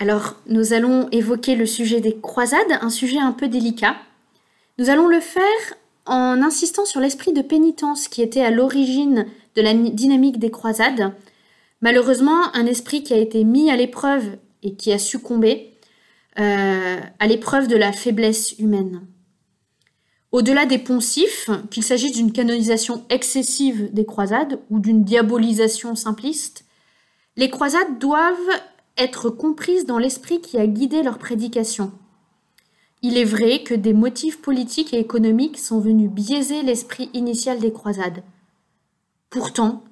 Alors, 0.00 0.36
nous 0.46 0.72
allons 0.72 1.10
évoquer 1.12 1.54
le 1.56 1.66
sujet 1.66 2.00
des 2.00 2.16
croisades, 2.16 2.78
un 2.80 2.88
sujet 2.88 3.18
un 3.18 3.32
peu 3.32 3.48
délicat. 3.48 3.96
Nous 4.78 4.88
allons 4.88 5.06
le 5.06 5.20
faire 5.20 5.44
en 6.06 6.40
insistant 6.40 6.86
sur 6.86 7.00
l'esprit 7.00 7.34
de 7.34 7.42
pénitence 7.42 8.08
qui 8.08 8.22
était 8.22 8.40
à 8.40 8.50
l'origine 8.50 9.26
de 9.56 9.60
la 9.60 9.74
dynamique 9.74 10.38
des 10.38 10.50
croisades. 10.50 11.12
Malheureusement, 11.82 12.54
un 12.54 12.64
esprit 12.64 13.02
qui 13.02 13.12
a 13.12 13.18
été 13.18 13.44
mis 13.44 13.70
à 13.70 13.76
l'épreuve 13.76 14.38
et 14.62 14.74
qui 14.74 14.90
a 14.90 14.98
succombé 14.98 15.74
euh, 16.38 16.98
à 17.18 17.26
l'épreuve 17.26 17.68
de 17.68 17.76
la 17.76 17.92
faiblesse 17.92 18.58
humaine. 18.58 19.02
Au-delà 20.32 20.64
des 20.64 20.78
poncifs, 20.78 21.50
qu'il 21.70 21.82
s'agisse 21.82 22.12
d'une 22.12 22.32
canonisation 22.32 23.04
excessive 23.10 23.92
des 23.92 24.06
croisades 24.06 24.60
ou 24.70 24.78
d'une 24.78 25.04
diabolisation 25.04 25.94
simpliste, 25.94 26.64
les 27.36 27.50
croisades 27.50 27.98
doivent 27.98 28.36
être 29.00 29.30
comprises 29.30 29.86
dans 29.86 29.98
l'esprit 29.98 30.40
qui 30.40 30.58
a 30.58 30.66
guidé 30.66 31.02
leur 31.02 31.18
prédication. 31.18 31.92
Il 33.02 33.16
est 33.16 33.24
vrai 33.24 33.62
que 33.62 33.74
des 33.74 33.94
motifs 33.94 34.42
politiques 34.42 34.92
et 34.92 35.00
économiques 35.00 35.58
sont 35.58 35.80
venus 35.80 36.10
biaiser 36.10 36.62
l'esprit 36.62 37.08
initial 37.14 37.58
des 37.58 37.72
croisades. 37.72 38.22
Pourtant, 39.30 39.84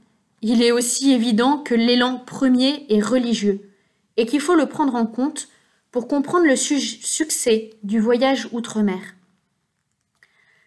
il 0.42 0.62
est 0.62 0.72
aussi 0.72 1.12
évident 1.12 1.58
que 1.58 1.74
l'élan 1.74 2.18
premier 2.18 2.84
est 2.90 3.00
religieux 3.00 3.70
et 4.16 4.26
qu'il 4.26 4.40
faut 4.40 4.54
le 4.54 4.66
prendre 4.66 4.94
en 4.94 5.06
compte 5.06 5.48
pour 5.90 6.06
comprendre 6.06 6.46
le 6.46 6.56
succès 6.56 7.70
du 7.82 7.98
voyage 7.98 8.48
outre-mer. 8.52 9.00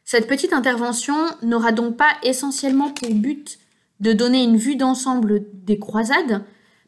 Cette 0.04 0.28
petite 0.28 0.52
intervention 0.52 1.16
n'aura 1.44 1.72
donc 1.72 1.96
pas 1.96 2.12
essentiellement 2.24 2.90
pour 2.90 3.14
but 3.14 3.60
de 4.00 4.14
donner 4.14 4.44
une 4.44 4.58
vue 4.58 4.76
d'ensemble 4.76 5.46
des 5.54 5.78
croisades, 5.78 6.44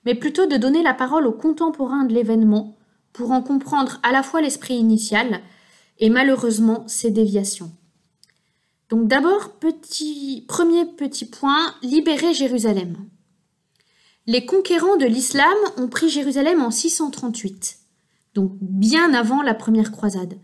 mais 0.05 0.15
plutôt 0.15 0.45
de 0.45 0.57
donner 0.57 0.83
la 0.83 0.93
parole 0.93 1.27
aux 1.27 1.33
contemporains 1.33 2.05
de 2.05 2.13
l'événement 2.13 2.77
pour 3.13 3.31
en 3.31 3.41
comprendre 3.41 3.99
à 4.03 4.11
la 4.11 4.23
fois 4.23 4.41
l'esprit 4.41 4.75
initial 4.75 5.41
et 5.99 6.09
malheureusement 6.09 6.87
ses 6.87 7.11
déviations. 7.11 7.71
Donc 8.89 9.07
d'abord, 9.07 9.53
premier 10.47 10.85
petit 10.85 11.25
point, 11.25 11.73
libérer 11.81 12.33
Jérusalem. 12.33 12.97
Les 14.25 14.45
conquérants 14.45 14.97
de 14.97 15.05
l'islam 15.05 15.57
ont 15.77 15.87
pris 15.87 16.09
Jérusalem 16.09 16.61
en 16.61 16.71
638, 16.71 17.79
donc 18.35 18.51
bien 18.61 19.13
avant 19.13 19.41
la 19.41 19.53
première 19.53 19.91
croisade. 19.91 20.35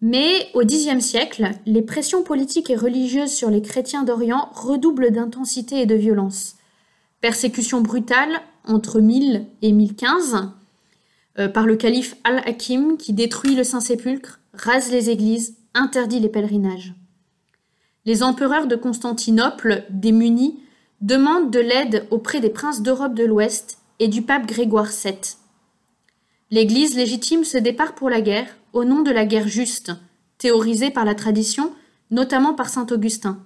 Mais 0.00 0.48
au 0.54 0.64
Xe 0.64 0.98
siècle, 0.98 1.52
les 1.64 1.82
pressions 1.82 2.24
politiques 2.24 2.70
et 2.70 2.76
religieuses 2.76 3.30
sur 3.30 3.50
les 3.50 3.62
chrétiens 3.62 4.02
d'Orient 4.02 4.50
redoublent 4.52 5.12
d'intensité 5.12 5.80
et 5.80 5.86
de 5.86 5.94
violence. 5.94 6.56
Persécution 7.20 7.80
brutale 7.80 8.40
entre 8.64 9.00
1000 9.00 9.46
et 9.62 9.72
1015 9.72 10.48
euh, 11.38 11.48
par 11.48 11.66
le 11.66 11.76
calife 11.76 12.16
Al-Hakim 12.24 12.96
qui 12.96 13.12
détruit 13.12 13.54
le 13.54 13.64
Saint-Sépulcre, 13.64 14.40
rase 14.54 14.90
les 14.90 15.10
églises, 15.10 15.56
interdit 15.74 16.20
les 16.20 16.28
pèlerinages. 16.28 16.94
Les 18.04 18.22
empereurs 18.22 18.66
de 18.66 18.76
Constantinople, 18.76 19.84
démunis, 19.90 20.58
demandent 21.00 21.50
de 21.50 21.60
l'aide 21.60 22.06
auprès 22.10 22.40
des 22.40 22.50
princes 22.50 22.82
d'Europe 22.82 23.14
de 23.14 23.24
l'Ouest 23.24 23.78
et 23.98 24.08
du 24.08 24.22
pape 24.22 24.46
Grégoire 24.46 24.90
VII. 24.90 25.14
L'Église 26.50 26.96
légitime 26.96 27.44
se 27.44 27.56
départ 27.56 27.94
pour 27.94 28.10
la 28.10 28.20
guerre 28.20 28.56
au 28.72 28.84
nom 28.84 29.02
de 29.02 29.10
la 29.10 29.24
guerre 29.24 29.48
juste, 29.48 29.92
théorisée 30.38 30.90
par 30.90 31.04
la 31.04 31.14
tradition, 31.14 31.72
notamment 32.10 32.54
par 32.54 32.68
saint 32.68 32.86
Augustin. 32.90 33.38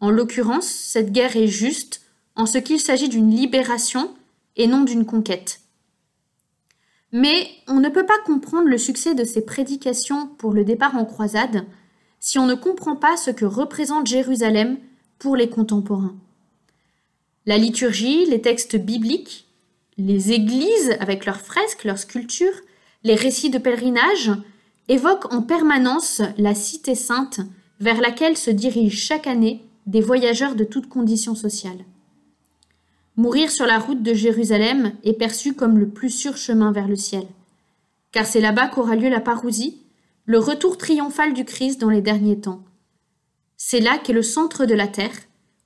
En 0.00 0.10
l'occurrence, 0.10 0.66
cette 0.66 1.12
guerre 1.12 1.36
est 1.36 1.46
juste 1.46 2.02
en 2.34 2.46
ce 2.46 2.58
qu'il 2.58 2.80
s'agit 2.80 3.08
d'une 3.08 3.30
libération 3.30 4.14
et 4.58 4.66
non 4.66 4.82
d'une 4.82 5.06
conquête. 5.06 5.60
Mais 7.12 7.48
on 7.66 7.80
ne 7.80 7.88
peut 7.88 8.04
pas 8.04 8.18
comprendre 8.26 8.68
le 8.68 8.76
succès 8.76 9.14
de 9.14 9.24
ces 9.24 9.44
prédications 9.44 10.26
pour 10.36 10.52
le 10.52 10.64
départ 10.64 10.96
en 10.96 11.06
croisade 11.06 11.64
si 12.20 12.38
on 12.38 12.46
ne 12.46 12.54
comprend 12.54 12.96
pas 12.96 13.16
ce 13.16 13.30
que 13.30 13.44
représente 13.44 14.06
Jérusalem 14.06 14.76
pour 15.18 15.36
les 15.36 15.48
contemporains. 15.48 16.16
La 17.46 17.56
liturgie, 17.56 18.26
les 18.26 18.42
textes 18.42 18.76
bibliques, 18.76 19.46
les 19.96 20.32
églises 20.32 20.96
avec 21.00 21.24
leurs 21.24 21.40
fresques, 21.40 21.84
leurs 21.84 21.98
sculptures, 21.98 22.60
les 23.04 23.14
récits 23.14 23.50
de 23.50 23.58
pèlerinage 23.58 24.32
évoquent 24.88 25.32
en 25.32 25.42
permanence 25.42 26.20
la 26.36 26.54
cité 26.54 26.94
sainte 26.94 27.40
vers 27.80 28.00
laquelle 28.00 28.36
se 28.36 28.50
dirigent 28.50 28.98
chaque 28.98 29.26
année 29.26 29.64
des 29.86 30.00
voyageurs 30.00 30.56
de 30.56 30.64
toutes 30.64 30.88
conditions 30.88 31.34
sociales. 31.34 31.84
Mourir 33.18 33.50
sur 33.50 33.66
la 33.66 33.80
route 33.80 34.04
de 34.04 34.14
Jérusalem 34.14 34.92
est 35.02 35.12
perçu 35.12 35.52
comme 35.52 35.76
le 35.76 35.88
plus 35.88 36.08
sûr 36.08 36.36
chemin 36.36 36.70
vers 36.70 36.86
le 36.86 36.94
ciel, 36.94 37.26
car 38.12 38.24
c'est 38.24 38.40
là-bas 38.40 38.68
qu'aura 38.68 38.94
lieu 38.94 39.08
la 39.08 39.18
parousie, 39.18 39.82
le 40.24 40.38
retour 40.38 40.78
triomphal 40.78 41.32
du 41.32 41.44
Christ 41.44 41.80
dans 41.80 41.90
les 41.90 42.00
derniers 42.00 42.38
temps. 42.38 42.62
C'est 43.56 43.80
là 43.80 43.98
qu'est 43.98 44.12
le 44.12 44.22
centre 44.22 44.66
de 44.66 44.74
la 44.74 44.86
terre, 44.86 45.16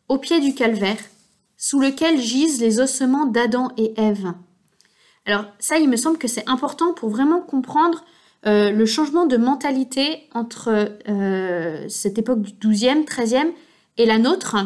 au 0.09 0.17
pied 0.17 0.41
du 0.41 0.55
calvaire, 0.55 0.97
sous 1.59 1.79
lequel 1.79 2.19
gisent 2.19 2.59
les 2.59 2.81
ossements 2.81 3.27
d'Adam 3.27 3.69
et 3.77 3.93
Ève. 4.01 4.33
Alors 5.27 5.45
ça, 5.59 5.77
il 5.77 5.91
me 5.91 5.97
semble 5.97 6.17
que 6.17 6.29
c'est 6.29 6.49
important 6.49 6.95
pour 6.95 7.11
vraiment 7.11 7.43
comprendre 7.43 8.03
euh, 8.47 8.71
le 8.71 8.87
changement 8.87 9.27
de 9.27 9.37
mentalité 9.37 10.27
entre 10.33 10.97
euh, 11.07 11.87
cette 11.91 12.17
époque 12.17 12.41
du 12.41 12.53
12e, 12.53 13.05
13e 13.05 13.53
et 13.99 14.07
la 14.07 14.17
nôtre. 14.17 14.57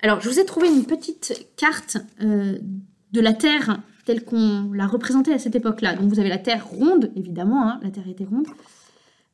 Alors, 0.00 0.20
je 0.20 0.28
vous 0.28 0.38
ai 0.38 0.44
trouvé 0.44 0.68
une 0.68 0.84
petite 0.84 1.46
carte 1.56 1.96
euh, 2.22 2.58
de 3.12 3.20
la 3.20 3.32
Terre 3.32 3.78
telle 4.04 4.24
qu'on 4.24 4.72
l'a 4.72 4.86
représentée 4.86 5.32
à 5.32 5.38
cette 5.38 5.56
époque-là. 5.56 5.94
Donc, 5.94 6.08
vous 6.08 6.20
avez 6.20 6.28
la 6.28 6.38
Terre 6.38 6.66
ronde, 6.66 7.10
évidemment, 7.16 7.68
hein, 7.68 7.80
la 7.82 7.90
Terre 7.90 8.08
était 8.08 8.24
ronde. 8.24 8.46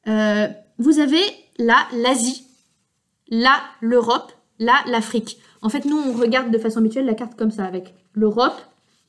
Euh, 0.09 0.49
vous 0.79 0.99
avez 0.99 1.23
là 1.59 1.87
l'Asie, 1.93 2.47
là 3.29 3.61
l'Europe, 3.81 4.33
là 4.59 4.83
l'Afrique. 4.87 5.39
En 5.63 5.69
fait, 5.69 5.85
nous, 5.85 5.97
on 5.97 6.13
regarde 6.15 6.51
de 6.51 6.59
façon 6.59 6.81
habituelle 6.81 7.07
la 7.07 7.15
carte 7.15 7.37
comme 7.37 7.51
ça, 7.51 7.65
avec 7.65 7.95
l'Europe, 8.15 8.61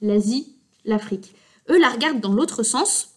l'Asie, 0.02 0.56
l'Afrique. 0.84 1.36
Eux 1.70 1.80
la 1.80 1.90
regardent 1.90 2.20
dans 2.20 2.34
l'autre 2.34 2.64
sens. 2.64 3.10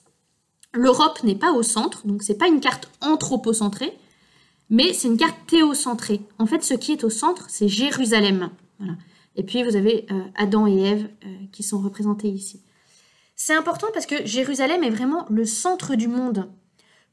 L'Europe 0.73 1.23
n'est 1.25 1.35
pas 1.35 1.53
au 1.53 1.63
centre, 1.63 2.07
donc 2.07 2.23
c'est 2.23 2.39
pas 2.39 2.47
une 2.47 2.61
carte 2.61 2.89
anthropocentrée, 3.01 3.97
mais 4.71 4.93
c'est 4.93 5.09
une 5.09 5.17
carte 5.17 5.39
théocentrée. 5.47 6.21
En 6.39 6.47
fait, 6.47 6.63
ce 6.63 6.75
qui 6.75 6.93
est 6.93 7.05
au 7.05 7.11
centre, 7.11 7.47
c'est 7.49 7.69
Jérusalem. 7.69 8.51
Et 9.37 9.43
puis, 9.43 9.63
vous 9.63 9.77
avez 9.77 10.07
euh, 10.11 10.23
Adam 10.35 10.67
et 10.67 10.81
Ève 10.81 11.09
euh, 11.25 11.29
qui 11.53 11.63
sont 11.63 11.79
représentés 11.81 12.29
ici. 12.29 12.63
C'est 13.35 13.55
important 13.55 13.87
parce 13.95 14.07
que 14.07 14.27
Jérusalem 14.27 14.83
est 14.83 14.91
vraiment 14.91 15.25
le 15.31 15.45
centre 15.45 15.95
du 15.95 16.09
monde. 16.09 16.51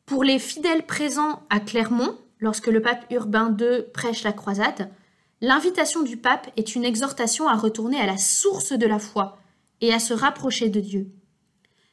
Pour 0.06 0.24
les 0.24 0.40
fidèles 0.40 0.86
présents 0.86 1.44
à 1.50 1.60
Clermont, 1.60 2.18
lorsque 2.40 2.68
le 2.68 2.82
pape 2.82 3.06
Urbain 3.12 3.56
II 3.60 3.84
prêche 3.94 4.24
la 4.24 4.34
croisade, 4.34 4.90
l'invitation 5.42 6.02
du 6.02 6.18
pape 6.18 6.50
est 6.58 6.76
une 6.76 6.84
exhortation 6.84 7.48
à 7.48 7.56
retourner 7.56 8.00
à 8.00 8.08
la 8.08 8.18
source 8.18 8.74
de 8.74 8.88
la 8.88 9.00
foi 9.00 9.38
et 9.82 9.94
à 9.94 10.00
se 10.00 10.14
rapprocher 10.14 10.70
de 10.70 10.80
Dieu. 10.80 11.12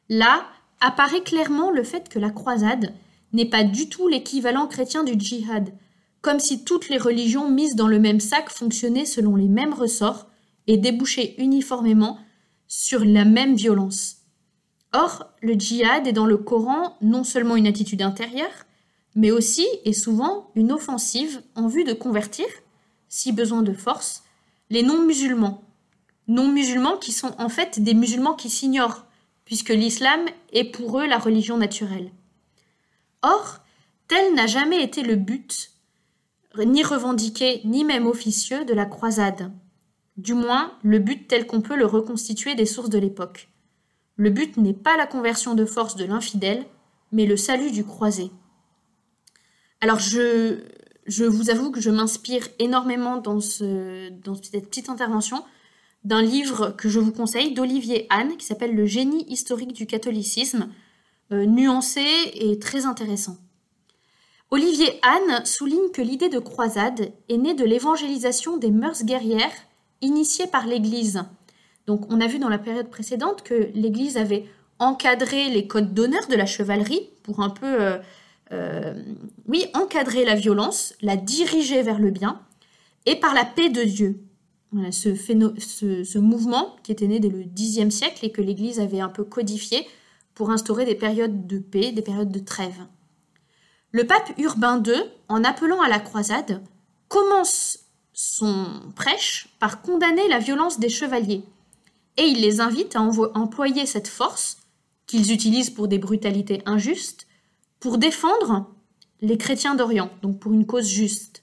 Là 0.08 0.46
apparaît 0.80 1.22
clairement 1.22 1.70
le 1.70 1.84
fait 1.84 2.08
que 2.08 2.18
la 2.18 2.30
croisade 2.30 2.92
n'est 3.32 3.48
pas 3.48 3.64
du 3.64 3.88
tout 3.88 4.08
l'équivalent 4.08 4.66
chrétien 4.66 5.04
du 5.04 5.14
djihad, 5.18 5.72
comme 6.20 6.40
si 6.40 6.64
toutes 6.64 6.88
les 6.88 6.98
religions 6.98 7.50
mises 7.50 7.74
dans 7.74 7.88
le 7.88 7.98
même 7.98 8.20
sac 8.20 8.50
fonctionnaient 8.50 9.04
selon 9.04 9.36
les 9.36 9.48
mêmes 9.48 9.74
ressorts 9.74 10.28
et 10.66 10.76
débouchaient 10.76 11.34
uniformément 11.38 12.18
sur 12.68 13.04
la 13.04 13.24
même 13.24 13.54
violence. 13.54 14.18
Or, 14.92 15.26
le 15.40 15.54
djihad 15.54 16.06
est 16.06 16.12
dans 16.12 16.26
le 16.26 16.36
Coran 16.36 16.96
non 17.00 17.24
seulement 17.24 17.56
une 17.56 17.66
attitude 17.66 18.02
intérieure, 18.02 18.66
mais 19.14 19.30
aussi 19.30 19.66
et 19.84 19.92
souvent 19.92 20.50
une 20.54 20.72
offensive 20.72 21.42
en 21.54 21.66
vue 21.66 21.84
de 21.84 21.92
convertir, 21.92 22.46
si 23.08 23.32
besoin 23.32 23.62
de 23.62 23.72
force, 23.72 24.22
les 24.70 24.82
non-musulmans. 24.82 25.62
Non-musulmans 26.28 26.96
qui 26.98 27.12
sont 27.12 27.34
en 27.38 27.48
fait 27.48 27.80
des 27.80 27.94
musulmans 27.94 28.34
qui 28.34 28.48
s'ignorent, 28.48 29.04
puisque 29.44 29.70
l'islam 29.70 30.20
est 30.52 30.64
pour 30.64 31.00
eux 31.00 31.06
la 31.06 31.18
religion 31.18 31.58
naturelle. 31.58 32.10
Or, 33.22 33.58
tel 34.08 34.34
n'a 34.34 34.46
jamais 34.46 34.82
été 34.82 35.02
le 35.02 35.16
but, 35.16 35.70
ni 36.58 36.82
revendiqué, 36.82 37.60
ni 37.64 37.84
même 37.84 38.06
officieux, 38.06 38.64
de 38.64 38.74
la 38.74 38.84
croisade. 38.84 39.52
Du 40.16 40.34
moins, 40.34 40.76
le 40.82 40.98
but 40.98 41.28
tel 41.28 41.46
qu'on 41.46 41.62
peut 41.62 41.76
le 41.76 41.86
reconstituer 41.86 42.54
des 42.54 42.66
sources 42.66 42.90
de 42.90 42.98
l'époque. 42.98 43.48
Le 44.16 44.30
but 44.30 44.56
n'est 44.56 44.74
pas 44.74 44.96
la 44.96 45.06
conversion 45.06 45.54
de 45.54 45.64
force 45.64 45.96
de 45.96 46.04
l'infidèle, 46.04 46.66
mais 47.12 47.26
le 47.26 47.36
salut 47.36 47.70
du 47.70 47.84
croisé. 47.84 48.30
Alors 49.80 49.98
je, 49.98 50.60
vous 51.26 51.50
avoue 51.50 51.70
que 51.70 51.80
je 51.80 51.90
m'inspire 51.90 52.46
énormément 52.58 53.16
dans, 53.18 53.38
dans 53.38 54.34
cette 54.34 54.68
petite 54.68 54.88
intervention 54.88 55.42
d'un 56.04 56.22
livre 56.22 56.70
que 56.76 56.88
je 56.88 56.98
vous 56.98 57.12
conseille 57.12 57.54
d'Olivier 57.54 58.06
Anne 58.10 58.36
qui 58.36 58.44
s'appelle 58.44 58.74
Le 58.74 58.86
génie 58.86 59.24
historique 59.28 59.72
du 59.72 59.86
catholicisme, 59.86 60.68
nuancé 61.30 62.02
et 62.34 62.58
très 62.58 62.84
intéressant. 62.84 63.36
Olivier 64.50 65.00
Hahn 65.02 65.46
souligne 65.46 65.90
que 65.94 66.02
l'idée 66.02 66.28
de 66.28 66.38
croisade 66.38 67.10
est 67.30 67.36
née 67.38 67.54
de 67.54 67.64
l'évangélisation 67.64 68.58
des 68.58 68.70
mœurs 68.70 69.04
guerrières 69.04 69.50
initiées 70.02 70.46
par 70.46 70.66
l'Église. 70.66 71.22
Donc 71.86 72.12
on 72.12 72.20
a 72.20 72.26
vu 72.26 72.38
dans 72.38 72.50
la 72.50 72.58
période 72.58 72.90
précédente 72.90 73.42
que 73.42 73.70
l'Église 73.74 74.18
avait 74.18 74.44
encadrer 74.78 75.48
les 75.48 75.66
codes 75.66 75.94
d'honneur 75.94 76.26
de 76.28 76.34
la 76.34 76.44
chevalerie 76.44 77.08
pour 77.22 77.40
un 77.40 77.50
peu, 77.50 77.98
oui, 79.48 79.66
encadrer 79.74 80.24
la 80.24 80.34
violence, 80.34 80.94
la 81.00 81.16
diriger 81.16 81.82
vers 81.82 81.98
le 81.98 82.10
bien, 82.10 82.40
et 83.06 83.16
par 83.16 83.34
la 83.34 83.44
paix 83.44 83.70
de 83.70 83.82
Dieu. 83.82 84.20
ce, 84.90 85.14
ce, 85.14 86.18
mouvement 86.18 86.76
qui 86.82 86.92
était 86.92 87.06
né 87.06 87.20
dès 87.20 87.28
le 87.28 87.44
Xe 87.44 87.88
siècle 87.90 88.24
et 88.24 88.30
que 88.30 88.42
l'Église 88.42 88.80
avait 88.80 89.00
un 89.00 89.08
peu 89.08 89.24
codifié 89.24 89.86
pour 90.34 90.50
instaurer 90.50 90.84
des 90.84 90.94
périodes 90.94 91.46
de 91.46 91.58
paix, 91.58 91.92
des 91.92 92.02
périodes 92.02 92.32
de 92.32 92.38
trêve. 92.38 92.86
Le 93.90 94.06
pape 94.06 94.32
Urbain 94.38 94.82
II, 94.84 94.94
en 95.28 95.44
appelant 95.44 95.80
à 95.82 95.88
la 95.88 96.00
croisade, 96.00 96.62
commence 97.08 97.80
son 98.12 98.66
prêche 98.96 99.48
par 99.58 99.82
condamner 99.82 100.28
la 100.28 100.38
violence 100.38 100.78
des 100.78 100.88
chevaliers, 100.88 101.44
et 102.16 102.24
il 102.24 102.40
les 102.40 102.60
invite 102.60 102.96
à 102.96 103.02
employer 103.02 103.86
cette 103.86 104.08
force, 104.08 104.58
qu'ils 105.06 105.32
utilisent 105.32 105.70
pour 105.70 105.88
des 105.88 105.98
brutalités 105.98 106.62
injustes, 106.64 107.26
pour 107.80 107.98
défendre 107.98 108.70
les 109.20 109.38
chrétiens 109.38 109.74
d'Orient, 109.74 110.10
donc 110.22 110.38
pour 110.38 110.52
une 110.52 110.66
cause 110.66 110.88
juste. 110.88 111.42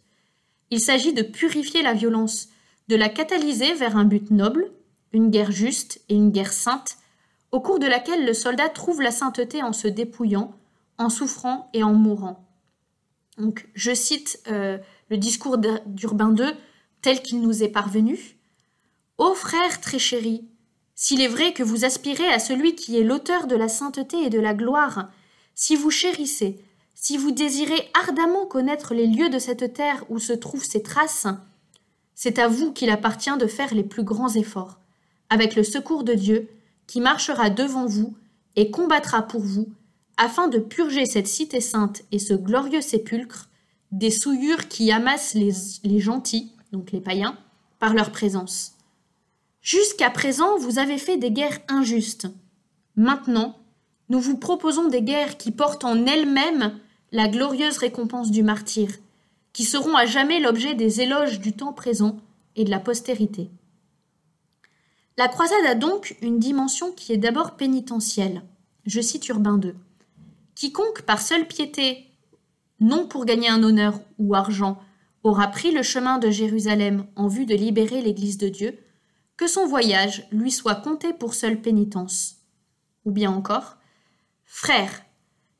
Il 0.71 0.79
s'agit 0.79 1.13
de 1.13 1.23
purifier 1.23 1.81
la 1.81 1.93
violence, 1.93 2.49
de 2.87 2.95
la 2.95 3.09
catalyser 3.09 3.73
vers 3.73 3.97
un 3.97 4.05
but 4.05 4.31
noble, 4.31 4.71
une 5.11 5.29
guerre 5.29 5.51
juste 5.51 6.01
et 6.09 6.15
une 6.15 6.31
guerre 6.31 6.53
sainte, 6.53 6.97
au 7.51 7.59
cours 7.59 7.79
de 7.79 7.87
laquelle 7.87 8.25
le 8.25 8.33
soldat 8.33 8.69
trouve 8.69 9.01
la 9.01 9.11
sainteté 9.11 9.63
en 9.63 9.73
se 9.73 9.87
dépouillant, 9.87 10.53
en 10.97 11.09
souffrant 11.09 11.69
et 11.73 11.83
en 11.83 11.93
mourant. 11.93 12.45
Donc, 13.37 13.67
je 13.73 13.93
cite 13.93 14.41
euh, 14.47 14.77
le 15.09 15.17
discours 15.17 15.57
d'Urbain 15.57 16.35
II 16.35 16.51
tel 17.01 17.21
qu'il 17.21 17.41
nous 17.41 17.63
est 17.63 17.69
parvenu. 17.69 18.37
Ô 19.17 19.33
frères 19.33 19.81
très 19.81 19.99
chéris, 19.99 20.47
s'il 20.95 21.21
est 21.21 21.27
vrai 21.27 21.53
que 21.53 21.63
vous 21.63 21.85
aspirez 21.85 22.27
à 22.27 22.39
celui 22.39 22.75
qui 22.75 22.97
est 22.97 23.03
l'auteur 23.03 23.47
de 23.47 23.55
la 23.55 23.69
sainteté 23.69 24.17
et 24.23 24.29
de 24.29 24.39
la 24.39 24.53
gloire, 24.53 25.09
si 25.55 25.75
vous 25.75 25.91
chérissez, 25.91 26.63
si 26.93 27.17
vous 27.17 27.31
désirez 27.31 27.89
ardemment 27.93 28.45
connaître 28.45 28.93
les 28.93 29.07
lieux 29.07 29.29
de 29.29 29.39
cette 29.39 29.73
terre 29.73 30.03
où 30.09 30.19
se 30.19 30.33
trouvent 30.33 30.65
ces 30.65 30.83
traces, 30.83 31.27
c'est 32.15 32.37
à 32.39 32.49
vous 32.49 32.73
qu'il 32.73 32.89
appartient 32.89 33.37
de 33.37 33.47
faire 33.47 33.73
les 33.73 33.83
plus 33.83 34.03
grands 34.03 34.35
efforts, 34.35 34.79
avec 35.29 35.55
le 35.55 35.63
secours 35.63 36.03
de 36.03 36.13
Dieu, 36.13 36.49
qui 36.89 37.01
marchera 37.01 37.51
devant 37.51 37.85
vous 37.85 38.17
et 38.55 38.71
combattra 38.71 39.21
pour 39.21 39.41
vous, 39.41 39.69
afin 40.17 40.47
de 40.47 40.57
purger 40.57 41.05
cette 41.05 41.27
cité 41.27 41.61
sainte 41.61 42.01
et 42.11 42.17
ce 42.17 42.33
glorieux 42.33 42.81
sépulcre 42.81 43.47
des 43.91 44.09
souillures 44.09 44.67
qui 44.67 44.91
amassent 44.91 45.35
les, 45.35 45.99
gentils, 45.99 46.51
donc 46.71 46.91
les 46.91 46.99
païens, 46.99 47.37
par 47.77 47.93
leur 47.93 48.11
présence. 48.11 48.73
Jusqu'à 49.61 50.09
présent, 50.09 50.57
vous 50.57 50.79
avez 50.79 50.97
fait 50.97 51.17
des 51.17 51.29
guerres 51.29 51.59
injustes. 51.67 52.27
Maintenant, 52.95 53.55
nous 54.09 54.19
vous 54.19 54.37
proposons 54.37 54.87
des 54.87 55.03
guerres 55.03 55.37
qui 55.37 55.51
portent 55.51 55.85
en 55.85 56.07
elles-mêmes 56.07 56.73
la 57.11 57.27
glorieuse 57.27 57.77
récompense 57.77 58.31
du 58.31 58.41
martyr, 58.41 58.89
qui 59.53 59.63
seront 59.63 59.95
à 59.95 60.07
jamais 60.07 60.39
l'objet 60.39 60.73
des 60.73 61.01
éloges 61.01 61.39
du 61.39 61.53
temps 61.53 61.73
présent 61.73 62.17
et 62.55 62.63
de 62.63 62.71
la 62.71 62.79
postérité. 62.79 63.51
La 65.19 65.27
croisade 65.27 65.65
a 65.65 65.75
donc 65.75 66.15
une 66.21 66.39
dimension 66.39 66.93
qui 66.93 67.11
est 67.11 67.17
d'abord 67.17 67.57
pénitentielle. 67.57 68.41
Je 68.85 69.01
cite 69.01 69.27
Urbain 69.27 69.59
II. 69.61 69.73
Quiconque 70.55 71.01
par 71.01 71.19
seule 71.19 71.45
piété, 71.45 72.07
non 72.79 73.05
pour 73.05 73.25
gagner 73.25 73.49
un 73.49 73.61
honneur 73.61 73.99
ou 74.17 74.33
argent, 74.33 74.81
aura 75.23 75.49
pris 75.49 75.71
le 75.71 75.83
chemin 75.83 76.19
de 76.19 76.29
Jérusalem 76.29 77.05
en 77.17 77.27
vue 77.27 77.45
de 77.45 77.53
libérer 77.53 78.01
l'Église 78.01 78.37
de 78.37 78.47
Dieu, 78.47 78.79
que 79.35 79.47
son 79.47 79.67
voyage 79.67 80.25
lui 80.31 80.51
soit 80.51 80.75
compté 80.75 81.11
pour 81.11 81.33
seule 81.33 81.59
pénitence. 81.59 82.37
Ou 83.03 83.11
bien 83.11 83.29
encore, 83.29 83.75
Frères, 84.45 85.01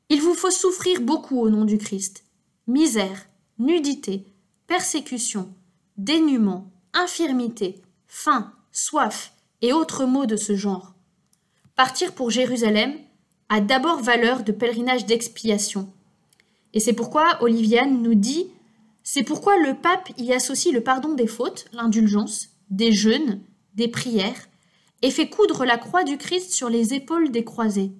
il 0.08 0.22
vous 0.22 0.32
faut 0.32 0.50
souffrir 0.50 1.02
beaucoup 1.02 1.38
au 1.38 1.50
nom 1.50 1.66
du 1.66 1.76
Christ. 1.76 2.24
Misère, 2.66 3.26
nudité, 3.58 4.24
persécution, 4.66 5.52
dénuement, 5.98 6.72
infirmité, 6.94 7.82
faim, 8.06 8.54
soif 8.72 9.34
et 9.62 9.72
autres 9.72 10.04
maux 10.04 10.26
de 10.26 10.36
ce 10.36 10.56
genre. 10.56 10.94
Partir 11.76 12.12
pour 12.12 12.30
Jérusalem 12.30 12.94
a 13.48 13.60
d'abord 13.60 14.02
valeur 14.02 14.42
de 14.42 14.52
pèlerinage 14.52 15.06
d'expiation. 15.06 15.92
Et 16.72 16.80
c'est 16.80 16.92
pourquoi 16.92 17.42
Oliviane 17.42 18.02
nous 18.02 18.14
dit 18.14 18.46
c'est 19.02 19.22
pourquoi 19.22 19.56
le 19.58 19.74
pape 19.74 20.10
y 20.18 20.32
associe 20.32 20.72
le 20.72 20.82
pardon 20.82 21.14
des 21.14 21.26
fautes, 21.26 21.66
l'indulgence, 21.72 22.50
des 22.68 22.92
jeûnes, 22.92 23.40
des 23.74 23.88
prières, 23.88 24.48
et 25.02 25.10
fait 25.10 25.28
coudre 25.28 25.64
la 25.64 25.78
croix 25.78 26.04
du 26.04 26.18
Christ 26.18 26.52
sur 26.52 26.68
les 26.68 26.94
épaules 26.94 27.30
des 27.30 27.44
croisés. 27.44 27.92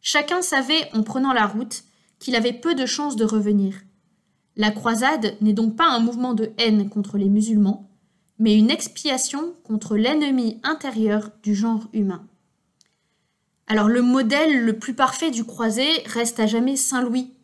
Chacun 0.00 0.42
savait, 0.42 0.90
en 0.92 1.02
prenant 1.02 1.32
la 1.32 1.46
route, 1.46 1.84
qu'il 2.18 2.34
avait 2.34 2.52
peu 2.52 2.74
de 2.74 2.86
chances 2.86 3.16
de 3.16 3.24
revenir. 3.24 3.76
La 4.56 4.70
croisade 4.70 5.36
n'est 5.40 5.52
donc 5.52 5.76
pas 5.76 5.88
un 5.88 6.00
mouvement 6.00 6.34
de 6.34 6.50
haine 6.58 6.88
contre 6.90 7.16
les 7.16 7.28
musulmans, 7.28 7.88
mais 8.42 8.58
une 8.58 8.72
expiation 8.72 9.54
contre 9.62 9.96
l'ennemi 9.96 10.58
intérieur 10.64 11.30
du 11.44 11.54
genre 11.54 11.88
humain. 11.92 12.26
Alors 13.68 13.86
le 13.86 14.02
modèle 14.02 14.64
le 14.64 14.80
plus 14.80 14.94
parfait 14.94 15.30
du 15.30 15.44
croisé 15.44 15.86
reste 16.06 16.40
à 16.40 16.48
jamais 16.48 16.74
Saint 16.74 17.02
Louis, 17.02 17.34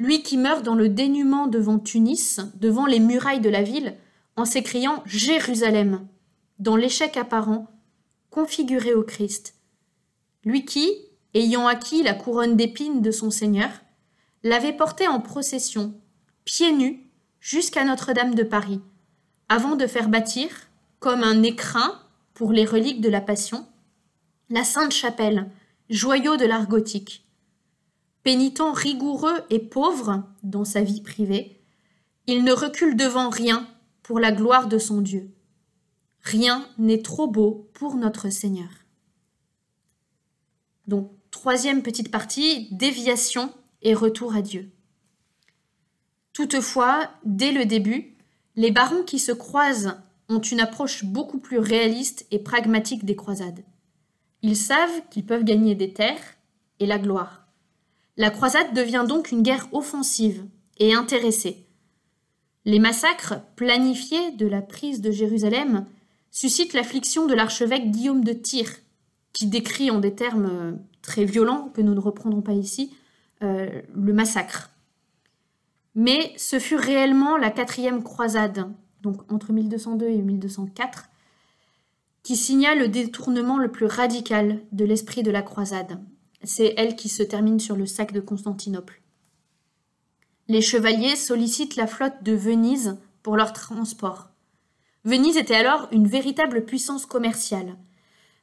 lui 0.00 0.24
qui 0.24 0.36
meurt 0.36 0.64
dans 0.64 0.74
le 0.74 0.88
dénuement 0.88 1.46
devant 1.46 1.78
Tunis, 1.78 2.40
devant 2.56 2.86
les 2.86 2.98
murailles 2.98 3.38
de 3.38 3.48
la 3.48 3.62
ville, 3.62 3.94
en 4.34 4.44
s'écriant 4.44 5.04
Jérusalem, 5.06 6.08
dans 6.58 6.74
l'échec 6.74 7.16
apparent, 7.16 7.68
configuré 8.30 8.94
au 8.94 9.04
Christ. 9.04 9.54
Lui 10.44 10.64
qui, 10.64 10.90
ayant 11.34 11.68
acquis 11.68 12.02
la 12.02 12.14
couronne 12.14 12.56
d'épines 12.56 13.00
de 13.00 13.12
son 13.12 13.30
Seigneur, 13.30 13.70
l'avait 14.42 14.76
porté 14.76 15.06
en 15.06 15.20
procession, 15.20 15.94
pieds 16.44 16.72
nus, 16.72 17.08
jusqu'à 17.38 17.84
Notre-Dame 17.84 18.34
de 18.34 18.42
Paris, 18.42 18.80
avant 19.52 19.76
de 19.76 19.86
faire 19.86 20.08
bâtir, 20.08 20.48
comme 20.98 21.22
un 21.22 21.42
écrin 21.42 22.00
pour 22.32 22.52
les 22.52 22.64
reliques 22.64 23.02
de 23.02 23.10
la 23.10 23.20
Passion, 23.20 23.66
la 24.48 24.64
Sainte 24.64 24.92
Chapelle, 24.92 25.50
joyau 25.90 26.38
de 26.38 26.46
l'art 26.46 26.68
gothique. 26.68 27.26
Pénitent 28.22 28.72
rigoureux 28.72 29.42
et 29.50 29.58
pauvre 29.58 30.24
dans 30.42 30.64
sa 30.64 30.80
vie 30.80 31.02
privée, 31.02 31.60
il 32.26 32.44
ne 32.44 32.52
recule 32.52 32.96
devant 32.96 33.28
rien 33.28 33.68
pour 34.02 34.20
la 34.20 34.32
gloire 34.32 34.68
de 34.68 34.78
son 34.78 35.02
Dieu. 35.02 35.30
Rien 36.22 36.66
n'est 36.78 37.02
trop 37.02 37.26
beau 37.26 37.68
pour 37.74 37.96
notre 37.96 38.30
Seigneur. 38.30 38.70
Donc, 40.86 41.12
Troisième 41.30 41.82
petite 41.82 42.10
partie, 42.10 42.68
déviation 42.70 43.52
et 43.80 43.94
retour 43.94 44.34
à 44.34 44.42
Dieu. 44.42 44.70
Toutefois, 46.34 47.10
dès 47.24 47.52
le 47.52 47.64
début, 47.64 48.11
les 48.56 48.70
barons 48.70 49.02
qui 49.02 49.18
se 49.18 49.32
croisent 49.32 49.96
ont 50.28 50.40
une 50.40 50.60
approche 50.60 51.04
beaucoup 51.04 51.38
plus 51.38 51.58
réaliste 51.58 52.26
et 52.30 52.38
pragmatique 52.38 53.04
des 53.04 53.16
croisades. 53.16 53.64
Ils 54.42 54.56
savent 54.56 55.02
qu'ils 55.10 55.24
peuvent 55.24 55.44
gagner 55.44 55.74
des 55.74 55.92
terres 55.92 56.36
et 56.80 56.86
la 56.86 56.98
gloire. 56.98 57.46
La 58.16 58.30
croisade 58.30 58.74
devient 58.74 59.04
donc 59.08 59.30
une 59.30 59.42
guerre 59.42 59.68
offensive 59.72 60.44
et 60.78 60.94
intéressée. 60.94 61.66
Les 62.64 62.78
massacres 62.78 63.40
planifiés 63.56 64.32
de 64.32 64.46
la 64.46 64.62
prise 64.62 65.00
de 65.00 65.10
Jérusalem 65.10 65.86
suscitent 66.30 66.74
l'affliction 66.74 67.26
de 67.26 67.34
l'archevêque 67.34 67.90
Guillaume 67.90 68.24
de 68.24 68.32
Tyr, 68.32 68.68
qui 69.32 69.46
décrit 69.46 69.90
en 69.90 69.98
des 69.98 70.14
termes 70.14 70.78
très 71.02 71.24
violent 71.24 71.70
que 71.74 71.80
nous 71.80 71.94
ne 71.94 72.00
reprendrons 72.00 72.42
pas 72.42 72.52
ici, 72.52 72.94
euh, 73.42 73.82
le 73.94 74.12
massacre. 74.12 74.71
Mais 75.94 76.32
ce 76.36 76.58
fut 76.58 76.76
réellement 76.76 77.36
la 77.36 77.50
quatrième 77.50 78.02
croisade, 78.02 78.72
donc 79.02 79.30
entre 79.30 79.52
1202 79.52 80.06
et 80.06 80.22
1204, 80.22 81.10
qui 82.22 82.36
signa 82.36 82.74
le 82.74 82.88
détournement 82.88 83.58
le 83.58 83.70
plus 83.70 83.86
radical 83.86 84.60
de 84.72 84.84
l'esprit 84.84 85.22
de 85.22 85.30
la 85.30 85.42
croisade. 85.42 86.00
C'est 86.44 86.74
elle 86.76 86.96
qui 86.96 87.08
se 87.08 87.22
termine 87.22 87.60
sur 87.60 87.76
le 87.76 87.86
sac 87.86 88.12
de 88.12 88.20
Constantinople. 88.20 89.02
Les 90.48 90.60
chevaliers 90.60 91.16
sollicitent 91.16 91.76
la 91.76 91.86
flotte 91.86 92.22
de 92.22 92.32
Venise 92.32 92.96
pour 93.22 93.36
leur 93.36 93.52
transport. 93.52 94.28
Venise 95.04 95.36
était 95.36 95.54
alors 95.54 95.88
une 95.92 96.06
véritable 96.06 96.64
puissance 96.64 97.06
commerciale. 97.06 97.76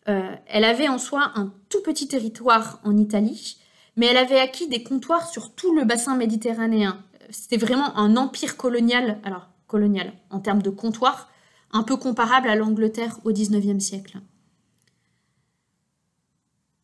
Euh, 0.07 0.35
elle 0.47 0.63
avait 0.63 0.87
en 0.87 0.97
soi 0.97 1.31
un 1.35 1.53
tout 1.69 1.81
petit 1.83 2.07
territoire 2.07 2.79
en 2.83 2.97
Italie, 2.97 3.57
mais 3.95 4.07
elle 4.07 4.17
avait 4.17 4.39
acquis 4.39 4.67
des 4.67 4.83
comptoirs 4.83 5.27
sur 5.27 5.53
tout 5.53 5.73
le 5.73 5.83
bassin 5.83 6.15
méditerranéen. 6.15 7.03
C'était 7.29 7.57
vraiment 7.57 7.95
un 7.97 8.17
empire 8.17 8.57
colonial, 8.57 9.19
alors 9.23 9.49
colonial 9.67 10.13
en 10.29 10.39
termes 10.39 10.61
de 10.61 10.69
comptoirs, 10.69 11.29
un 11.71 11.83
peu 11.83 11.97
comparable 11.97 12.49
à 12.49 12.55
l'Angleterre 12.55 13.19
au 13.23 13.31
XIXe 13.31 13.83
siècle. 13.83 14.19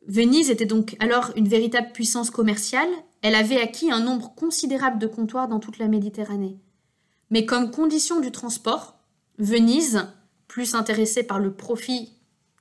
Venise 0.07 0.51
était 0.51 0.67
donc 0.67 0.95
alors 0.99 1.31
une 1.35 1.47
véritable 1.47 1.91
puissance 1.91 2.29
commerciale, 2.29 2.89
elle 3.23 3.33
avait 3.33 3.59
acquis 3.59 3.91
un 3.91 4.01
nombre 4.01 4.35
considérable 4.35 4.99
de 4.99 5.07
comptoirs 5.07 5.47
dans 5.47 5.59
toute 5.59 5.79
la 5.79 5.87
Méditerranée. 5.87 6.59
Mais 7.31 7.45
comme 7.45 7.71
condition 7.71 8.19
du 8.19 8.31
transport, 8.31 8.99
Venise, 9.39 10.05
plus 10.47 10.75
intéressée 10.75 11.23
par 11.23 11.39
le 11.39 11.53
profit 11.53 12.13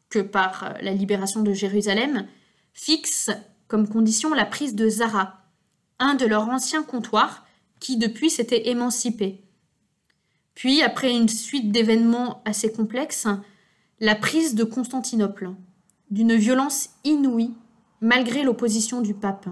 que 0.09 0.21
par 0.21 0.65
euh, 0.65 0.73
la 0.81 0.93
libération 0.93 1.43
de 1.43 1.53
Jérusalem, 1.53 2.27
fixe 2.73 3.31
comme 3.69 3.89
condition 3.89 4.33
la 4.33 4.47
prise 4.47 4.75
de 4.75 4.89
Zara, 4.89 5.43
un 5.99 6.15
de 6.15 6.27
leurs 6.27 6.49
anciens 6.49 6.83
comptoirs 6.83 7.45
qui 7.85 7.99
depuis 7.99 8.31
s'était 8.31 8.71
émancipé. 8.71 9.45
Puis, 10.55 10.81
après 10.81 11.11
une 11.11 11.29
suite 11.29 11.71
d'événements 11.71 12.41
assez 12.47 12.73
complexes, 12.73 13.29
la 14.01 14.15
prise 14.15 14.55
de 14.55 14.65
Constantinople, 14.65 15.51
d'une 16.11 16.35
violence 16.35 16.89
inouïe 17.05 17.53
malgré 18.01 18.43
l'opposition 18.43 19.03
du 19.03 19.13
pape. 19.13 19.49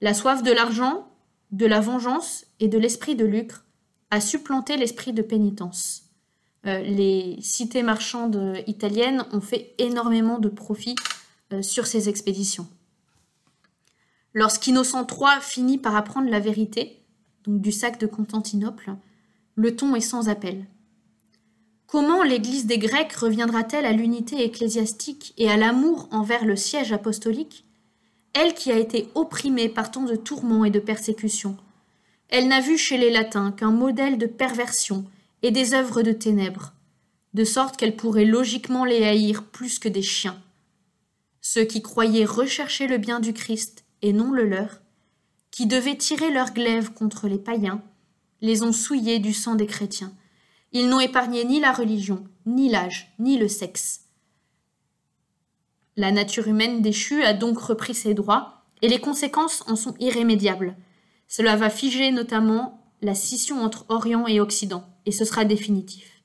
La 0.00 0.14
soif 0.14 0.42
de 0.42 0.50
l'argent, 0.50 1.06
de 1.52 1.64
la 1.64 1.78
vengeance 1.78 2.44
et 2.58 2.66
de 2.66 2.78
l'esprit 2.78 3.14
de 3.14 3.24
lucre 3.24 3.64
a 4.10 4.20
supplanté 4.20 4.76
l'esprit 4.76 5.12
de 5.12 5.22
pénitence. 5.22 6.10
Euh, 6.66 6.80
les 6.80 7.36
cités 7.40 7.84
marchandes 7.84 8.56
italiennes 8.66 9.24
ont 9.30 9.40
fait 9.40 9.76
énormément 9.78 10.40
de 10.40 10.48
profits 10.48 10.96
euh, 11.52 11.62
sur 11.62 11.86
ces 11.86 12.08
expéditions. 12.08 12.66
Lorsqu'Innocent 14.36 15.06
III 15.06 15.40
finit 15.40 15.78
par 15.78 15.94
apprendre 15.94 16.28
la 16.28 16.40
vérité, 16.40 17.00
donc 17.44 17.60
du 17.60 17.70
sac 17.70 18.00
de 18.00 18.08
Constantinople, 18.08 18.96
le 19.54 19.76
ton 19.76 19.94
est 19.94 20.00
sans 20.00 20.28
appel. 20.28 20.66
Comment 21.86 22.24
l'Église 22.24 22.66
des 22.66 22.78
Grecs 22.78 23.12
reviendra-t-elle 23.12 23.86
à 23.86 23.92
l'unité 23.92 24.42
ecclésiastique 24.42 25.34
et 25.38 25.48
à 25.48 25.56
l'amour 25.56 26.08
envers 26.10 26.44
le 26.44 26.56
siège 26.56 26.92
apostolique, 26.92 27.64
elle 28.32 28.54
qui 28.54 28.72
a 28.72 28.76
été 28.76 29.08
opprimée 29.14 29.68
par 29.68 29.92
tant 29.92 30.02
de 30.02 30.16
tourments 30.16 30.64
et 30.64 30.70
de 30.70 30.80
persécutions 30.80 31.56
Elle 32.28 32.48
n'a 32.48 32.60
vu 32.60 32.76
chez 32.76 32.96
les 32.96 33.10
Latins 33.10 33.52
qu'un 33.52 33.70
modèle 33.70 34.18
de 34.18 34.26
perversion 34.26 35.04
et 35.42 35.52
des 35.52 35.74
œuvres 35.74 36.02
de 36.02 36.10
ténèbres, 36.10 36.72
de 37.34 37.44
sorte 37.44 37.76
qu'elle 37.76 37.94
pourrait 37.94 38.24
logiquement 38.24 38.84
les 38.84 39.04
haïr 39.04 39.44
plus 39.44 39.78
que 39.78 39.88
des 39.88 40.02
chiens. 40.02 40.42
Ceux 41.40 41.64
qui 41.64 41.82
croyaient 41.82 42.24
rechercher 42.24 42.88
le 42.88 42.98
bien 42.98 43.20
du 43.20 43.32
Christ 43.32 43.83
et 44.04 44.12
non 44.12 44.32
le 44.32 44.46
leur, 44.46 44.82
qui 45.50 45.66
devaient 45.66 45.96
tirer 45.96 46.30
leur 46.30 46.52
glaive 46.52 46.92
contre 46.92 47.26
les 47.26 47.38
païens, 47.38 47.82
les 48.42 48.62
ont 48.62 48.72
souillés 48.72 49.18
du 49.18 49.32
sang 49.32 49.54
des 49.54 49.66
chrétiens. 49.66 50.12
Ils 50.72 50.90
n'ont 50.90 51.00
épargné 51.00 51.42
ni 51.46 51.58
la 51.58 51.72
religion, 51.72 52.22
ni 52.44 52.68
l'âge, 52.68 53.14
ni 53.18 53.38
le 53.38 53.48
sexe. 53.48 54.02
La 55.96 56.12
nature 56.12 56.48
humaine 56.48 56.82
déchue 56.82 57.24
a 57.24 57.32
donc 57.32 57.58
repris 57.58 57.94
ses 57.94 58.12
droits, 58.12 58.66
et 58.82 58.88
les 58.88 59.00
conséquences 59.00 59.64
en 59.68 59.74
sont 59.74 59.94
irrémédiables. 59.98 60.76
Cela 61.26 61.56
va 61.56 61.70
figer 61.70 62.10
notamment 62.10 62.84
la 63.00 63.14
scission 63.14 63.62
entre 63.62 63.86
Orient 63.88 64.26
et 64.26 64.38
Occident, 64.38 64.84
et 65.06 65.12
ce 65.12 65.24
sera 65.24 65.46
définitif. 65.46 66.22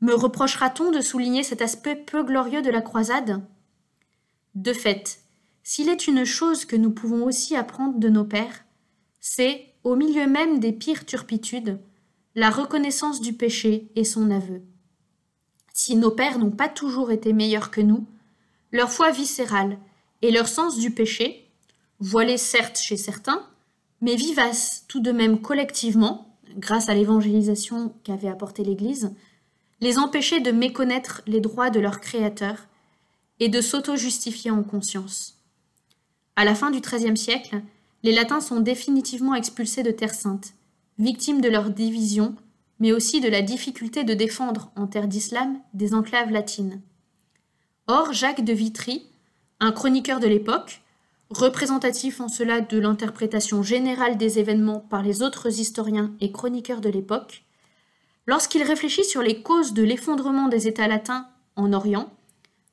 Me 0.00 0.14
reprochera-t-on 0.14 0.90
de 0.90 1.00
souligner 1.00 1.44
cet 1.44 1.62
aspect 1.62 1.94
peu 1.94 2.24
glorieux 2.24 2.62
de 2.62 2.70
la 2.70 2.80
croisade? 2.80 3.44
De 4.56 4.72
fait, 4.72 5.21
s'il 5.62 5.88
est 5.88 6.06
une 6.06 6.24
chose 6.24 6.64
que 6.64 6.76
nous 6.76 6.90
pouvons 6.90 7.24
aussi 7.24 7.56
apprendre 7.56 7.98
de 7.98 8.08
nos 8.08 8.24
pères, 8.24 8.64
c'est, 9.20 9.66
au 9.84 9.96
milieu 9.96 10.26
même 10.26 10.58
des 10.58 10.72
pires 10.72 11.06
turpitudes, 11.06 11.78
la 12.34 12.50
reconnaissance 12.50 13.20
du 13.20 13.32
péché 13.32 13.90
et 13.94 14.04
son 14.04 14.30
aveu. 14.30 14.62
Si 15.72 15.96
nos 15.96 16.10
pères 16.10 16.38
n'ont 16.38 16.50
pas 16.50 16.68
toujours 16.68 17.10
été 17.10 17.32
meilleurs 17.32 17.70
que 17.70 17.80
nous, 17.80 18.06
leur 18.72 18.90
foi 18.90 19.10
viscérale 19.10 19.78
et 20.22 20.30
leur 20.30 20.48
sens 20.48 20.78
du 20.78 20.90
péché, 20.90 21.48
voilés 22.00 22.38
certes 22.38 22.78
chez 22.78 22.96
certains, 22.96 23.46
mais 24.00 24.16
vivaces 24.16 24.84
tout 24.88 25.00
de 25.00 25.12
même 25.12 25.40
collectivement, 25.40 26.36
grâce 26.56 26.88
à 26.88 26.94
l'évangélisation 26.94 27.94
qu'avait 28.02 28.28
apportée 28.28 28.64
l'Église, 28.64 29.12
les 29.80 29.98
empêchaient 29.98 30.40
de 30.40 30.52
méconnaître 30.52 31.22
les 31.26 31.40
droits 31.40 31.70
de 31.70 31.80
leur 31.80 32.00
Créateur 32.00 32.66
et 33.40 33.48
de 33.48 33.60
s'auto-justifier 33.60 34.50
en 34.50 34.62
conscience. 34.62 35.41
À 36.34 36.44
la 36.44 36.54
fin 36.54 36.70
du 36.70 36.80
XIIIe 36.80 37.16
siècle, 37.16 37.62
les 38.02 38.12
Latins 38.12 38.40
sont 38.40 38.60
définitivement 38.60 39.34
expulsés 39.34 39.82
de 39.82 39.90
Terre 39.90 40.14
Sainte, 40.14 40.54
victimes 40.98 41.40
de 41.40 41.48
leur 41.48 41.70
division, 41.70 42.34
mais 42.80 42.92
aussi 42.92 43.20
de 43.20 43.28
la 43.28 43.42
difficulté 43.42 44.02
de 44.02 44.14
défendre 44.14 44.72
en 44.74 44.86
terre 44.86 45.08
d'islam 45.08 45.58
des 45.74 45.94
enclaves 45.94 46.30
latines. 46.30 46.80
Or, 47.86 48.12
Jacques 48.12 48.44
de 48.44 48.52
Vitry, 48.52 49.06
un 49.60 49.72
chroniqueur 49.72 50.20
de 50.20 50.26
l'époque, 50.26 50.80
représentatif 51.30 52.20
en 52.20 52.28
cela 52.28 52.60
de 52.60 52.78
l'interprétation 52.78 53.62
générale 53.62 54.16
des 54.16 54.38
événements 54.38 54.80
par 54.80 55.02
les 55.02 55.22
autres 55.22 55.60
historiens 55.60 56.12
et 56.20 56.32
chroniqueurs 56.32 56.80
de 56.80 56.88
l'époque, 56.88 57.44
lorsqu'il 58.26 58.62
réfléchit 58.62 59.04
sur 59.04 59.22
les 59.22 59.42
causes 59.42 59.74
de 59.74 59.82
l'effondrement 59.82 60.48
des 60.48 60.66
États 60.66 60.88
latins 60.88 61.28
en 61.56 61.72
Orient, 61.72 62.10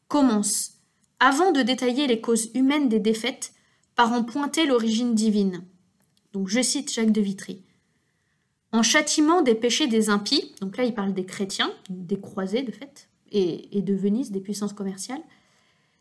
commence, 0.07 0.78
avant 1.19 1.51
de 1.51 1.61
détailler 1.61 2.07
les 2.07 2.21
causes 2.21 2.49
humaines 2.53 2.89
des 2.89 2.99
défaites, 2.99 3.53
par 3.95 4.13
en 4.13 4.23
pointer 4.23 4.65
l'origine 4.65 5.13
divine. 5.13 5.63
Donc 6.31 6.47
je 6.47 6.61
cite 6.61 6.93
Jacques 6.93 7.11
de 7.11 7.21
Vitry. 7.21 7.61
En 8.71 8.83
châtiment 8.83 9.41
des 9.41 9.55
péchés 9.55 9.87
des 9.87 10.09
impies, 10.09 10.53
donc 10.61 10.77
là 10.77 10.85
il 10.85 10.93
parle 10.93 11.13
des 11.13 11.25
chrétiens, 11.25 11.71
des 11.89 12.19
croisés 12.19 12.61
de 12.61 12.71
fait, 12.71 13.09
et, 13.31 13.77
et 13.77 13.81
de 13.81 13.93
Venise, 13.93 14.31
des 14.31 14.39
puissances 14.39 14.73
commerciales, 14.73 15.21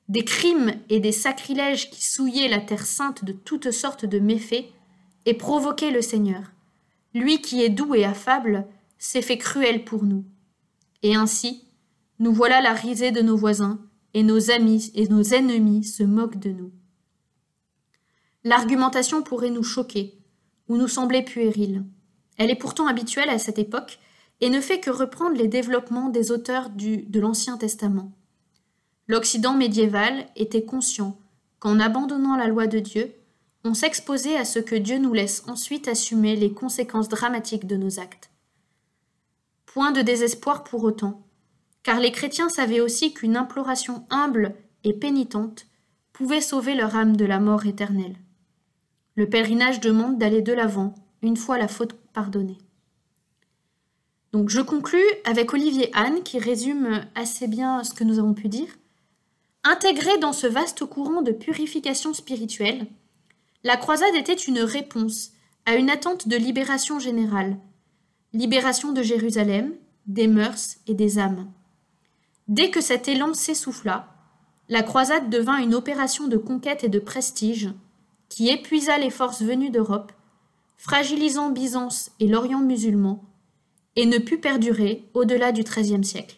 des 0.08 0.24
crimes 0.24 0.74
et 0.88 1.00
des 1.00 1.12
sacrilèges 1.12 1.90
qui 1.90 2.04
souillaient 2.04 2.48
la 2.48 2.60
terre 2.60 2.86
sainte 2.86 3.24
de 3.24 3.32
toutes 3.32 3.70
sortes 3.70 4.04
de 4.04 4.18
méfaits, 4.18 4.66
et 5.26 5.34
provoquaient 5.34 5.90
le 5.90 6.00
Seigneur. 6.00 6.52
Lui 7.14 7.40
qui 7.42 7.62
est 7.62 7.68
doux 7.68 7.94
et 7.94 8.04
affable 8.04 8.66
s'est 8.98 9.22
fait 9.22 9.38
cruel 9.38 9.84
pour 9.84 10.04
nous. 10.04 10.24
Et 11.02 11.14
ainsi, 11.14 11.64
nous 12.18 12.32
voilà 12.32 12.60
la 12.60 12.72
risée 12.72 13.12
de 13.12 13.20
nos 13.20 13.36
voisins, 13.36 13.80
et 14.14 14.22
nos 14.22 14.50
amis 14.50 14.90
et 14.94 15.08
nos 15.08 15.22
ennemis 15.22 15.84
se 15.84 16.02
moquent 16.02 16.38
de 16.38 16.50
nous. 16.50 16.72
L'argumentation 18.44 19.22
pourrait 19.22 19.50
nous 19.50 19.62
choquer, 19.62 20.18
ou 20.68 20.76
nous 20.76 20.88
sembler 20.88 21.22
puérile. 21.22 21.84
Elle 22.36 22.50
est 22.50 22.56
pourtant 22.56 22.86
habituelle 22.86 23.30
à 23.30 23.38
cette 23.38 23.58
époque, 23.58 23.98
et 24.40 24.50
ne 24.50 24.60
fait 24.60 24.80
que 24.80 24.90
reprendre 24.90 25.36
les 25.36 25.48
développements 25.48 26.08
des 26.08 26.30
auteurs 26.30 26.70
du, 26.70 26.98
de 26.98 27.20
l'Ancien 27.20 27.56
Testament. 27.56 28.12
L'Occident 29.08 29.54
médiéval 29.54 30.26
était 30.36 30.64
conscient 30.64 31.18
qu'en 31.58 31.80
abandonnant 31.80 32.36
la 32.36 32.46
loi 32.46 32.66
de 32.66 32.78
Dieu, 32.78 33.14
on 33.64 33.74
s'exposait 33.74 34.36
à 34.36 34.44
ce 34.44 34.60
que 34.60 34.76
Dieu 34.76 34.98
nous 34.98 35.12
laisse 35.12 35.42
ensuite 35.48 35.88
assumer 35.88 36.36
les 36.36 36.52
conséquences 36.52 37.08
dramatiques 37.08 37.66
de 37.66 37.76
nos 37.76 37.98
actes. 37.98 38.30
Point 39.66 39.90
de 39.90 40.02
désespoir 40.02 40.62
pour 40.62 40.84
autant, 40.84 41.27
car 41.88 42.00
les 42.00 42.12
chrétiens 42.12 42.50
savaient 42.50 42.82
aussi 42.82 43.14
qu'une 43.14 43.34
imploration 43.34 44.04
humble 44.10 44.54
et 44.84 44.92
pénitente 44.92 45.66
pouvait 46.12 46.42
sauver 46.42 46.74
leur 46.74 46.94
âme 46.94 47.16
de 47.16 47.24
la 47.24 47.40
mort 47.40 47.64
éternelle. 47.64 48.16
Le 49.14 49.26
pèlerinage 49.26 49.80
demande 49.80 50.18
d'aller 50.18 50.42
de 50.42 50.52
l'avant, 50.52 50.94
une 51.22 51.38
fois 51.38 51.56
la 51.56 51.66
faute 51.66 51.94
pardonnée. 52.12 52.58
Donc 54.32 54.50
je 54.50 54.60
conclus 54.60 55.00
avec 55.24 55.54
Olivier 55.54 55.88
Anne 55.94 56.22
qui 56.22 56.38
résume 56.38 57.06
assez 57.14 57.48
bien 57.48 57.82
ce 57.82 57.94
que 57.94 58.04
nous 58.04 58.18
avons 58.18 58.34
pu 58.34 58.48
dire. 58.48 58.68
Intégrée 59.64 60.18
dans 60.18 60.34
ce 60.34 60.46
vaste 60.46 60.84
courant 60.84 61.22
de 61.22 61.32
purification 61.32 62.12
spirituelle, 62.12 62.86
la 63.64 63.78
croisade 63.78 64.14
était 64.14 64.34
une 64.34 64.60
réponse 64.60 65.30
à 65.64 65.74
une 65.76 65.88
attente 65.88 66.28
de 66.28 66.36
libération 66.36 66.98
générale, 66.98 67.56
libération 68.34 68.92
de 68.92 69.00
Jérusalem, 69.00 69.72
des 70.06 70.28
mœurs 70.28 70.76
et 70.86 70.92
des 70.92 71.18
âmes. 71.18 71.50
Dès 72.48 72.70
que 72.70 72.80
cet 72.80 73.08
élan 73.08 73.34
s'essouffla, 73.34 74.08
la 74.70 74.82
croisade 74.82 75.30
devint 75.30 75.58
une 75.58 75.74
opération 75.74 76.28
de 76.28 76.38
conquête 76.38 76.82
et 76.82 76.88
de 76.88 76.98
prestige 76.98 77.70
qui 78.28 78.48
épuisa 78.48 78.98
les 78.98 79.10
forces 79.10 79.42
venues 79.42 79.70
d'Europe, 79.70 80.12
fragilisant 80.76 81.50
Byzance 81.50 82.10
et 82.20 82.26
l'Orient 82.26 82.60
musulman, 82.60 83.24
et 83.96 84.06
ne 84.06 84.18
put 84.18 84.38
perdurer 84.38 85.08
au-delà 85.14 85.52
du 85.52 85.62
XIIIe 85.62 86.04
siècle. 86.04 86.36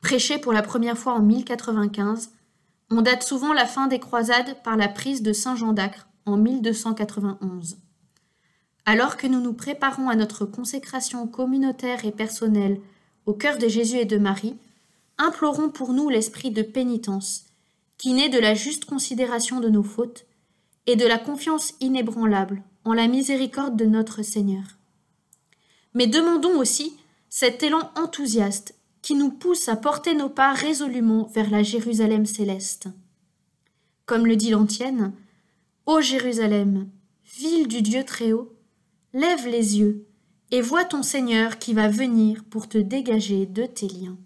Prêché 0.00 0.38
pour 0.38 0.52
la 0.52 0.62
première 0.62 0.98
fois 0.98 1.14
en 1.14 1.22
1095, 1.22 2.32
on 2.90 3.00
date 3.00 3.22
souvent 3.22 3.52
la 3.52 3.66
fin 3.66 3.86
des 3.86 4.00
croisades 4.00 4.60
par 4.62 4.76
la 4.76 4.88
prise 4.88 5.22
de 5.22 5.32
Saint-Jean 5.32 5.72
d'Acre 5.72 6.08
en 6.26 6.36
1291. 6.36 7.78
Alors 8.84 9.16
que 9.16 9.26
nous 9.26 9.40
nous 9.40 9.54
préparons 9.54 10.08
à 10.08 10.16
notre 10.16 10.44
consécration 10.44 11.26
communautaire 11.26 12.04
et 12.04 12.12
personnelle 12.12 12.80
au 13.26 13.34
cœur 13.34 13.58
de 13.58 13.68
Jésus 13.68 13.98
et 13.98 14.04
de 14.04 14.18
Marie, 14.18 14.56
implorons 15.18 15.70
pour 15.70 15.92
nous 15.92 16.08
l'esprit 16.08 16.50
de 16.50 16.62
pénitence, 16.62 17.46
qui 17.98 18.14
naît 18.14 18.28
de 18.28 18.38
la 18.38 18.54
juste 18.54 18.84
considération 18.84 19.60
de 19.60 19.68
nos 19.68 19.82
fautes 19.82 20.26
et 20.86 20.96
de 20.96 21.06
la 21.06 21.18
confiance 21.18 21.74
inébranlable 21.80 22.62
en 22.84 22.92
la 22.92 23.06
miséricorde 23.06 23.76
de 23.76 23.84
notre 23.84 24.22
Seigneur. 24.22 24.64
Mais 25.94 26.06
demandons 26.06 26.58
aussi 26.58 26.96
cet 27.28 27.62
élan 27.62 27.90
enthousiaste 27.96 28.74
qui 29.02 29.14
nous 29.14 29.30
pousse 29.30 29.68
à 29.68 29.76
porter 29.76 30.14
nos 30.14 30.28
pas 30.28 30.52
résolument 30.52 31.26
vers 31.34 31.50
la 31.50 31.62
Jérusalem 31.62 32.26
céleste. 32.26 32.88
Comme 34.06 34.26
le 34.26 34.36
dit 34.36 34.50
l'antienne, 34.50 35.12
Ô 35.86 36.00
Jérusalem, 36.00 36.88
ville 37.24 37.66
du 37.66 37.82
Dieu 37.82 38.04
très 38.04 38.32
haut, 38.32 38.52
lève 39.12 39.46
les 39.46 39.78
yeux 39.78 40.06
et 40.52 40.60
vois 40.60 40.84
ton 40.84 41.02
Seigneur 41.02 41.58
qui 41.58 41.72
va 41.72 41.88
venir 41.88 42.44
pour 42.44 42.68
te 42.68 42.76
dégager 42.76 43.46
de 43.46 43.64
tes 43.64 43.88
liens. 43.88 44.18